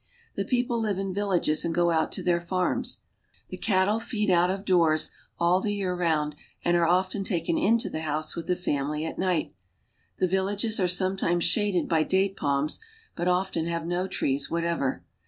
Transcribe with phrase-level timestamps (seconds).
[0.33, 3.01] The people live in villages and go ont to their farms.
[3.53, 6.35] KThe cattle feed out of doors all the year round,
[6.65, 9.53] and are B4>ften taken into the house with the family at night.
[10.17, 12.79] The villages are sometimes shaded hy date palms,
[13.15, 15.03] but ften have no trees whatever.